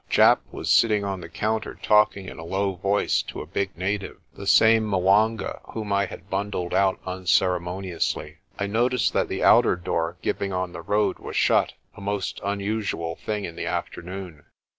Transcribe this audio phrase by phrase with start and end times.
[0.09, 4.17] Japp was sitting on the counter talking in a low voice to a big native
[4.33, 8.37] the same 'Mwanga whom I had bundled out unceremoniously.
[8.57, 13.15] I noticed that the outer door giving on the road was shut, a most unusual
[13.15, 14.45] thing in the afternoon.